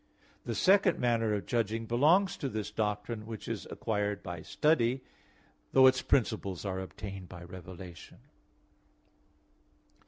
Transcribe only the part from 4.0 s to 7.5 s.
by study, though its principles are obtained by